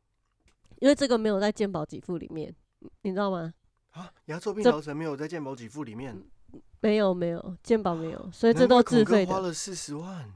[0.81, 2.55] 因为这个没有在健保给付里面，
[3.03, 3.53] 你知道吗？
[3.93, 6.17] 啊，牙周病疗程没有在健保给付里面，
[6.81, 9.33] 没有没有健保没有，所以这都自费的。
[9.33, 10.33] 花了四十万，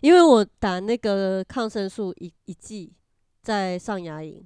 [0.00, 2.94] 因为我打那个抗生素一一剂，
[3.42, 4.42] 在上牙龈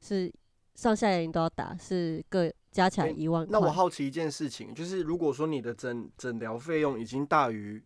[0.00, 0.32] 是
[0.74, 3.46] 上下牙龈都要打，是各加起来一万。
[3.48, 7.82] 那我好奇一件事情，就是如果说你的诊诊疗费用已经大于。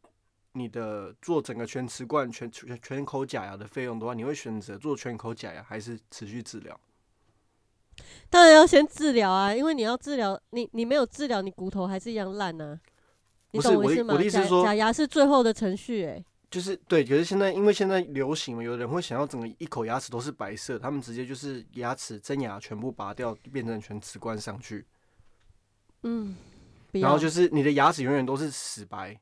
[0.52, 6.78] 你的做整个全瓷冠全全全口假牙的费用的话，你会选择做全口假牙还是持续治疗？
[8.30, 12.80] 当然要先治疗啊，因为你要治疗，你你没有治疗，你骨头还是一样烂呢。
[13.50, 14.14] 你懂我意思吗？
[14.14, 17.04] 我的意思是说，假牙是最后的程序，哎，就是对。
[17.04, 24.86] 可是现在因为现在流行嘛，有人会想要整个一口牙齿都是白色，他们直接就是牙齿真牙全部拔掉，变成全瓷冠上去。
[26.02, 26.34] 嗯，
[26.92, 29.20] 然后就是你的牙齿永远都是死白。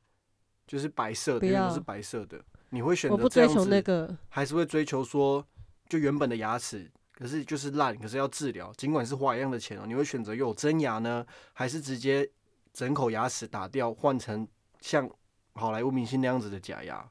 [0.71, 2.41] 就是白色的，永远都是白色的。
[2.69, 3.53] 你会选择这样
[3.83, 5.45] 子，还是会追求说，
[5.89, 9.83] 就原本的牙齿，可是就是烂，可是要治疗，尽管是花一样的钱哦。
[9.85, 12.31] 你会选择有真牙呢，还是直接
[12.73, 14.47] 整口牙齿打掉，换成
[14.81, 15.11] 像
[15.55, 17.05] 好莱坞明星那样子的假牙？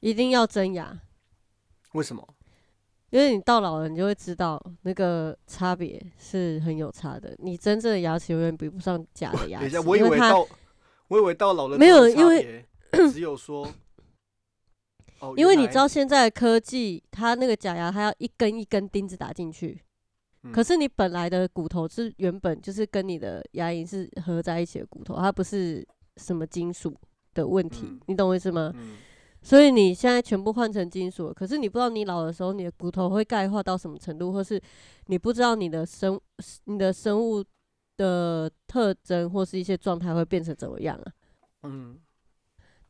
[0.00, 1.00] 一定要真牙。
[1.92, 2.34] 为什么？
[3.08, 7.34] 因为你到老了，你就会知道那个差别是很有差的。
[7.38, 9.80] 你真正的牙齿永远比不上假的 牙齿。
[9.80, 10.46] 我以为到，
[11.08, 12.62] 我以为到老了没有，因为。
[13.12, 13.66] 只有说，
[15.20, 19.80] 哦，因为你知道现在的科技，它那个假牙它要一根一根钉子打进去，
[20.52, 26.94] 可是你本来的骨头是原本就是跟你的牙龈是合在一起的骨头，它不是什么金属
[27.32, 28.72] 的问题，你懂我意思吗？
[29.42, 34.60] 所以你现在全部换成金属，可是你不知道你老的时候你的骨头会钙化到什么程度，或是
[35.06, 36.18] 你不知道你的生
[36.64, 37.44] 你的生物
[37.98, 41.12] 的特征或是一些状态会变成怎么样啊？
[41.64, 41.98] 嗯。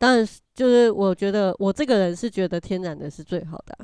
[0.04, 3.74] 当然，就是我觉得我这个人是觉得天然的是最好的，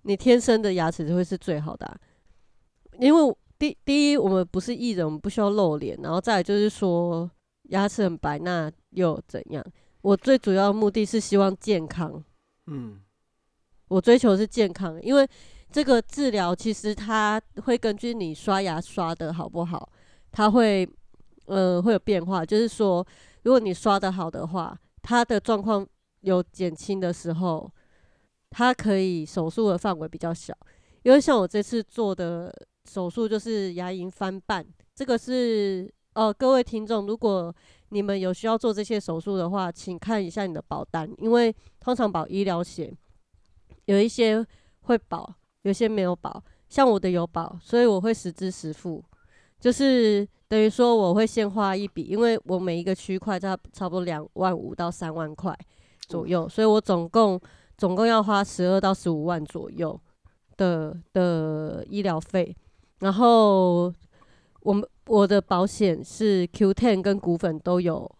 [0.00, 2.00] 你天生的牙齿就会是最好的，
[2.98, 7.30] 因为第第一我们不是艺人，我们不需要露脸，然后再来就是说
[7.64, 9.62] 牙齿很白，那又怎样？
[10.00, 12.24] 我最主要目的是希望健康，
[12.68, 12.98] 嗯，
[13.88, 15.28] 我追求是健康，因为
[15.70, 19.86] 这个治疗其实它会根据你刷牙刷的好不好，
[20.32, 20.88] 它会
[21.44, 23.06] 呃会有变化，就是说
[23.42, 24.74] 如果你刷的好的话。
[25.10, 25.84] 他的状况
[26.20, 27.68] 有减轻的时候，
[28.48, 30.56] 他可以手术的范围比较小，
[31.02, 32.54] 因为像我这次做的
[32.88, 37.52] 手术就是牙龈翻瓣，这个是呃各位听众，如果
[37.88, 42.96] 你们有需要做这些手术的话，请看一下你的保单，因为通常保医疗险
[43.86, 44.46] 有一些
[44.82, 49.04] 会保，有些没有保，像我的有保，所以我会实支实付，
[49.58, 50.28] 就是。
[50.50, 55.56] 等于说我会先花一笔，因为我每一个区块差差不多两万五到三万块
[56.08, 57.40] 左右，所以我总共
[57.78, 59.98] 总共要花十二到十五万左右
[60.56, 62.54] 的的医疗费。
[62.98, 63.94] 然后
[64.62, 68.10] 我们我的保险是 Q Ten 跟股粉都有。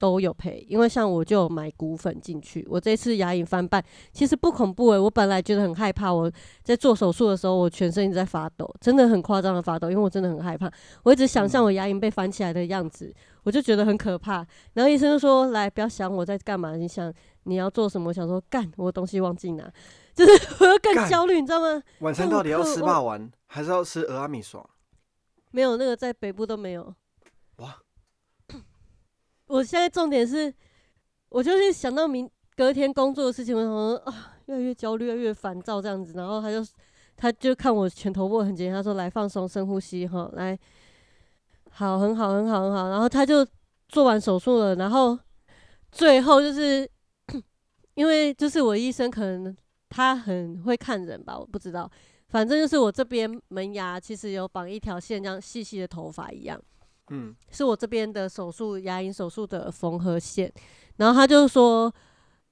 [0.00, 6.32] 都有赔，因为像我就买骨粉进去，我这次牙龈翻瓣其实不恐怖诶，我本来觉得很害怕，我
[6.62, 14.44] 在做手术的时候，我全身一直在发抖，真的很夸张的发抖，因为我真的很害怕，我一直想象我牙龈被翻起来的样子，我就觉得很可怕。
[14.72, 19.70] 然后医生就说：“来，不要想我在干嘛，你想你要做什么？”我想说干，我东西忘记拿，
[20.14, 21.82] 就是我要更焦虑，你知道吗？
[21.98, 24.66] 晚餐到底要吃霸丸，还是要吃俄阿米爽？
[25.50, 26.94] 没有，那个在北部都没有。
[29.50, 30.52] 我现在重点是，
[31.28, 36.12] 我就是想到明隔天工作的事情，我想说啊，越来越焦虑，越来越烦躁这样子。
[36.14, 36.64] 然后他就
[37.16, 40.56] 他就看我全头部很紧，他说来放松，深呼吸哈，来
[41.70, 42.88] 好，很好，很好，很好。
[42.90, 43.44] 然后他就
[43.88, 45.18] 做完手术了，然后
[45.90, 46.88] 最后就是
[47.94, 49.56] 因为就是我医生可能
[49.88, 51.90] 他很会看人吧，我不知道，
[52.28, 56.60] 反正就是我这边门牙其实有绑一条线，这样细细的头发一样，
[57.10, 60.52] 嗯，是我这边的手术牙龈手术的缝合线。
[60.96, 61.92] 然后他就说：“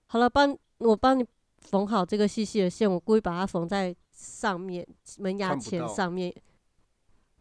[0.07, 1.25] 好了，帮我帮你
[1.59, 4.87] 缝好这个细细的线，我故意把它缝在上面
[5.18, 6.35] 门牙前看不到上面。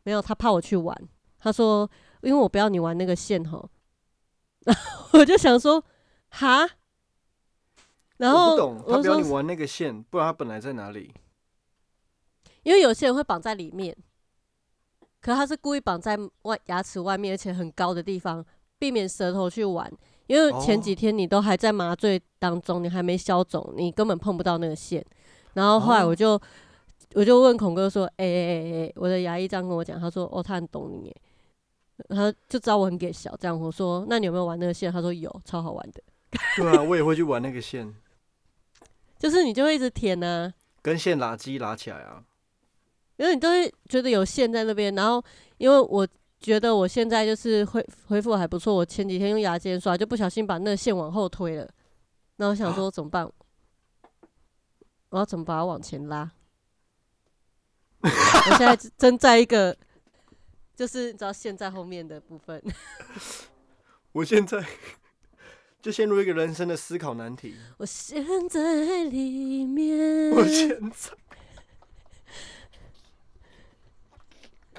[0.04, 0.96] 没有，他怕我去玩。
[1.40, 1.90] 他说，
[2.22, 3.70] 因为我不要你玩那个线吼。
[4.66, 5.84] 然 后我就想说，
[6.30, 6.70] 哈。
[8.18, 11.14] 然后我不懂，他不要你玩那个线，不然他本来在哪里？
[12.64, 13.96] 因为有些人会绑在里面，
[15.28, 18.46] 可他是故意绑在外牙齿外面，而且很高的地方，
[18.80, 19.92] 避免舌头去玩。
[20.28, 25.06] 因为前几哦天你都还在麻醉当中，你还没消肿，你根本碰不到那个线。
[25.52, 26.42] 然后后来哦我就、
[27.14, 31.16] 我就问孔哥说：“哎哎哎哎，我的牙医这样跟我讲，他说哦，他很懂你耶，
[32.08, 33.36] 他就知道我很给小。
[33.36, 34.90] 这样我说，那你有没有玩那个线？
[34.90, 36.02] 他说有，超好玩的。
[36.56, 37.94] 对啊，我也会去玩那个线，
[39.20, 42.24] 就是你就会一直舔呢、跟线拉机拉起来啊。
[43.18, 45.24] 因为你都会觉得有线在那边，然后
[45.58, 46.08] 因为我
[46.40, 51.70] 觉得我现在就是恢恢复还不错，我前几天用牙尖刷就不小心把那个线往后推了，
[52.38, 53.30] 那我想说怎么办？
[55.10, 56.32] 我要怎么把它往前拉？
[58.02, 58.10] 我
[58.58, 59.76] 现在正在一个
[60.76, 62.62] 就是你知道线在后面的部分，
[64.14, 64.64] 我现在
[65.82, 67.56] 就陷入一个人生的思考难题。
[67.78, 70.30] 我陷在里面。
[70.32, 71.12] 我现在，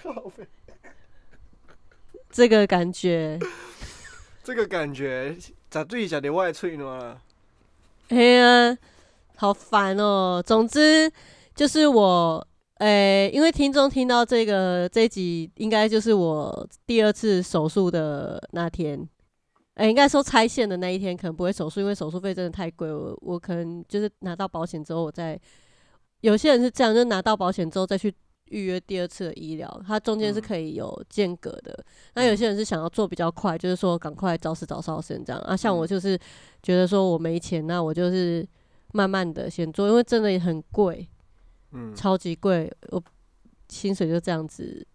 [0.02, 0.46] 靠背，
[2.30, 3.38] 这个感觉，
[4.44, 5.37] 这个感觉
[5.68, 7.20] 咋对假的外脆呢？
[8.08, 8.78] 哎呀，
[9.37, 10.42] 好烦哦。
[10.44, 11.11] 总之
[11.54, 12.46] 就是我，
[12.78, 19.06] 诶、因为听众听到这个这一集，应该就是我第二次手术的那天。
[19.74, 22.92] 诶、应该说拆线的那一天可能不会手术，因为手术费真的太贵。
[22.92, 25.38] 我我可能就是拿到保险之后，我再
[26.20, 28.12] 有些人是这样，就拿到保险之后再去
[28.50, 31.84] 预约第二次的医疗，它中间是嗯可以有间隔的。
[32.14, 35.56] 那有些人是想要做比较快，就是说赶快早死早烧身这样啊。
[35.56, 36.18] 像我嗯就是
[36.62, 38.46] 觉得说我没钱，那我就是
[38.92, 41.08] 慢慢的先做，因为真的也很贵，
[41.72, 43.02] 嗯，超级贵，我
[43.68, 44.87] 薪水就这样子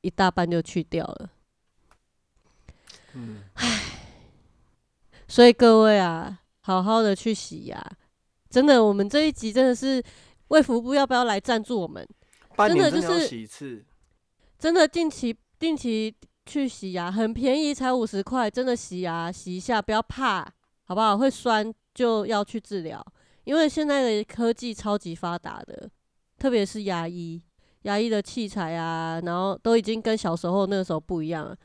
[0.00, 1.30] 一大半就去掉了。
[3.14, 3.42] 嗯，
[5.28, 7.78] 所以各位啊，好好的去洗牙，
[8.48, 10.02] 真的，我们这一集真的是
[10.48, 12.06] 卫福部要不要来赞助我们？
[12.56, 13.84] 半真的就是年真的要洗一次。
[14.58, 16.14] 真的定期定期
[16.46, 20.42] 去洗牙，很便宜，才五十块，真的洗牙洗一下，不要怕，
[20.84, 21.18] 好不好？
[21.18, 23.04] 会酸就要去治疗，
[23.44, 25.90] 因为现在的科技超级发达的，
[26.38, 27.42] 特别是牙医，
[27.82, 31.56] 牙医的器材啊，然后都已经跟小时候那个时候不一样了，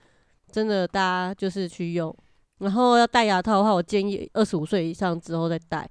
[0.51, 2.15] 真的大家就是去用。
[2.59, 5.87] 然后要戴牙套的话，我建议二十五岁以上之后再戴，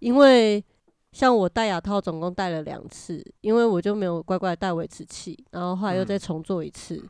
[0.00, 0.64] 因为
[1.12, 7.02] 像我戴牙套总共戴了两次，因为我就没有乖乖戴维持器，然后后来又再嗯重做一次，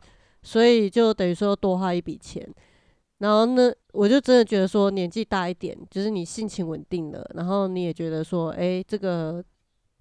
[0.43, 2.49] 所以就等于说多花一笔钱。
[3.19, 9.45] 然后呢，我就真的觉得说年纪大一点，就是你性情稳定了，然后你也觉得说，诶，这个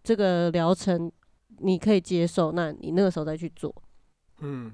[0.01, 1.11] 这个疗程
[1.57, 3.75] 你可以接受，那你那个时候再去做。
[4.39, 4.71] 嗯，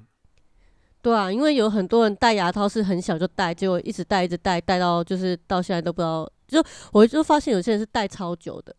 [1.02, 6.32] 对啊，因为有很多人戴牙套是很小就戴，结果一直戴一直戴，戴到就是到现在都不知道。
[6.48, 8.76] 就我就发现有些人是戴超久的，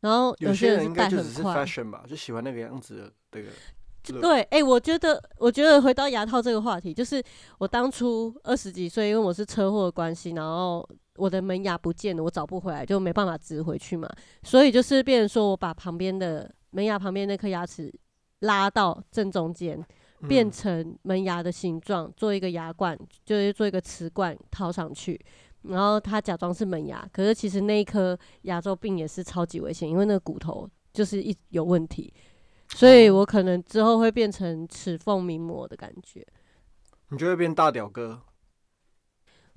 [0.00, 3.48] 然后有些人应该就只是 fashion 吧，就喜欢那个样子的这个。
[4.18, 7.22] 对，哎、我觉得，我觉得回到牙套这个话题，就是
[7.58, 14.08] 我当初二十几岁，因为我是车祸的关系，然后我的门牙不见了，我找不回来，就没办法植回去嘛，
[14.42, 17.92] 所以就是变成说我把旁边的门牙旁边那颗牙齿
[18.40, 19.78] 拉到正中间，
[20.26, 25.20] 变嗯成门牙的形状，做一个牙冠，就是做一个瓷冠套上去。
[25.62, 32.12] 然后他假装是门牙，可是其实那一颗牙周病也是超级危险，因为那个骨头就是一有问题，
[32.68, 36.26] 所以我可能之后会变成齿缝名模的感觉，
[37.10, 38.22] 你就会变大屌哥。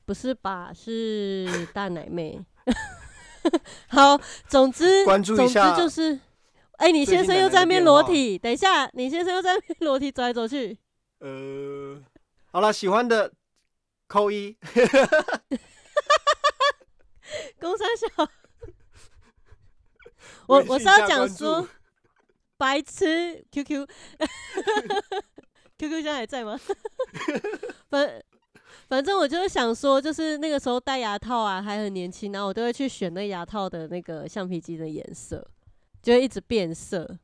[0.05, 0.73] 不是吧？
[0.73, 2.39] 是大奶妹。
[3.87, 6.19] 好，总之总之关注一下就是，
[6.73, 10.77] 哎、你先生又在那边裸体，等一下，你先生又在那边裸体走来走去，
[11.19, 12.01] 呃，
[12.51, 13.31] 好了，喜欢的
[14.07, 14.57] 扣一。
[17.59, 18.29] 公三小。
[20.47, 21.67] 我微我是要讲说，
[22.57, 23.87] 白痴 QQ
[25.77, 26.59] QQ 现在还在吗？
[27.89, 28.23] 反
[28.89, 35.45] 反正我就是想说，就是那个时候戴牙套啊，还很年轻，然后我都会去选那牙套的那个橡皮筋的颜色，
[36.01, 37.17] 就会一直变色。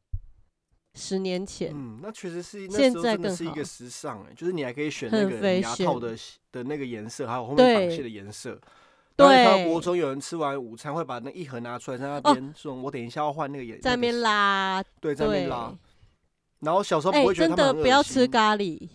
[1.00, 6.16] 十年前，嗯，那确实是那现时候在更好真的是一个时尚哎、就是你还可以选那很个牙套的
[6.52, 8.60] 的那个颜色，还有后面对绑线的颜色。
[9.16, 15.78] 对国中有人吃完午餐会把那一盒拿出来，在那哦边说：“我等一下要换那个颜。”在那边拉，对，在那边，拉。
[16.60, 18.88] 然后小时候哎、不会觉得真的不要吃咖喱，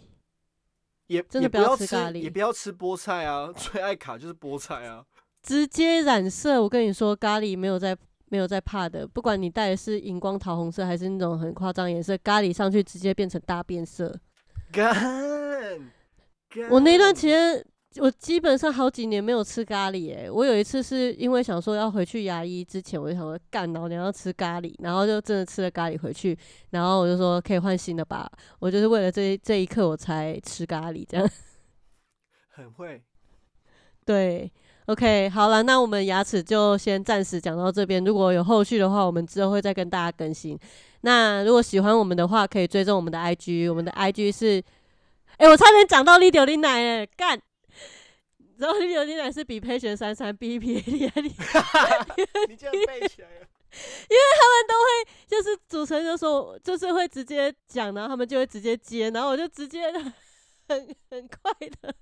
[1.08, 5.04] 也真的不要吃咖喱也不要吃菠菜啊， 最爱卡就是菠菜啊。
[5.42, 6.62] 直接染色。
[6.62, 7.94] 我跟你说，咖喱没有在
[8.34, 14.12] 没有在怕的，不管你带的是荧光桃红色还是那种很夸张颜色，咖喱上去直接变成大变色。
[14.72, 14.92] 干，
[16.68, 17.64] 我那段干期间，
[17.98, 20.28] 我基本上好几年没有吃咖喱、欸。
[20.28, 26.36] 我有一次是因为想说要回去牙医之前，我就想说干，老娘要吃咖喱，然后就真的吃了咖喱回去，
[26.70, 28.28] 然后我就说可以换新的吧。
[28.58, 31.30] 我就是为了这这一刻我才吃咖喱这样。
[32.50, 33.00] 很会。
[34.04, 34.52] 对
[34.86, 38.04] ，OK，好了，那我们牙齿就先暂时讲到这边。
[38.04, 40.58] 如果有后续的话，我们之后会再跟大家更新。
[41.02, 44.62] 那如果喜欢我们的话，可以追踪我们的 IG，我们的 IG 是，
[45.36, 47.40] 哎、我差点讲到林奶了，干！
[48.56, 52.06] 然后林奶是比佩璇珊珊 B P A 厉害，
[52.48, 53.46] 你竟然背起来了。
[55.26, 61.92] 就是主持人就说，就是会直接讲，然后他们就会直接接，然后我就直接很很快的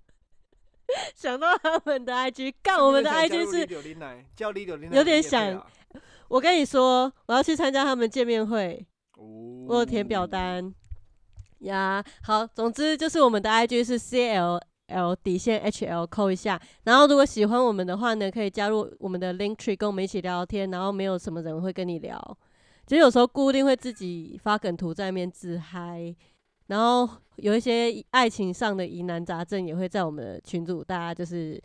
[1.14, 5.64] 想到他们的 IG，干我们的 IG 是叫李奶，叫李柳林有点想
[6.28, 8.84] 我跟你说，我要去参加他们见面会，
[9.16, 10.74] 哦我有填表单
[11.60, 12.02] 呀。
[12.22, 16.60] 好，总之就是我们的 IG 是 C L L 底线 H L 扣一下。
[16.84, 20.70] 然后如果喜欢我们的话呢，可以加入我们的 Link Tree 跟我们一起聊聊天。
[20.70, 22.38] 然后没有什么人会跟你聊，
[22.86, 26.14] 其实有时候固定会自己发梗图在那边自嗨。
[26.72, 27.06] 然后
[27.36, 31.62] 有一些爱情上的疑难杂症也会在我们的群组，大家就是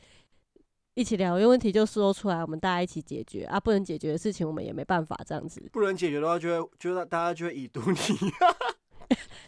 [0.95, 3.57] 一起聊，有问题就说出来，我们大家一起解决啊。
[3.57, 5.63] 不能解决的事情，我们也没办法这样子。
[5.71, 7.97] 不能解决的话，就会就会大家就会已读你。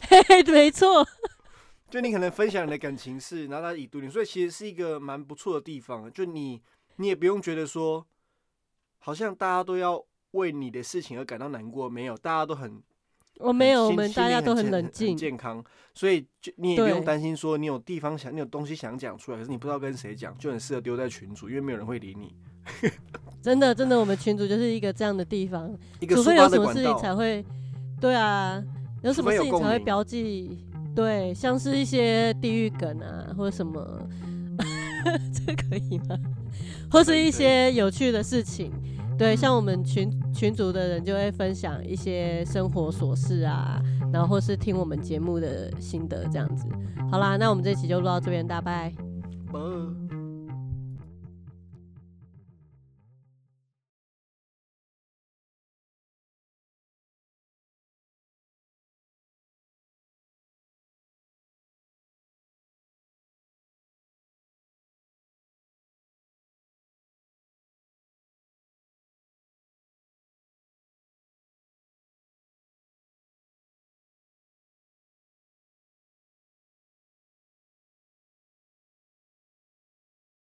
[0.07, 1.05] 嘿嘿，没错，
[1.91, 6.09] 就你可能分享你的感情事，然后他已读你，所以其实是一个蛮不错的地方。
[6.09, 6.61] 就你
[6.95, 8.07] 你也不用觉得说，
[8.99, 10.01] 好像大家都要
[10.31, 12.81] 为你的事情而感到难过，没有，大家都很
[13.39, 15.15] 我没有，我心们大家都很冷静。
[15.17, 15.63] 健康，
[15.93, 22.35] 所以就你也不用担心说你有地方想，你有东西想讲出来，可是你不知道跟谁讲，就很适合丢在群组，因为没有人会理你。
[23.41, 27.43] 真的，真的，我们群组就是一个这样的地方，一个除非有什么事情才会，
[27.99, 28.61] 对啊，
[29.01, 30.59] 有什么事情才会标记，
[30.93, 33.81] 对，像是一些地狱梗啊，或者什么，
[35.33, 36.17] 这可以吗？
[36.91, 38.71] 或是一些有趣的事情，
[39.19, 43.77] 对，像我们群群组的人就会分享一些生活琐事啊，
[44.13, 46.65] 然后或是听我们节目的心得这样子。
[47.11, 48.93] 好啦，那我们这期就录到这边，大家拜。
[49.51, 49.93] 呃